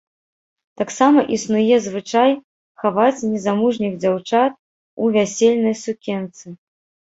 Таксама 0.81 1.19
існуе 1.35 1.75
звычай 1.87 2.31
хаваць 2.85 3.25
незамужніх 3.35 3.93
дзяўчат 4.07 4.51
у 5.05 5.13
вясельнай 5.19 5.79
сукенцы. 5.85 6.47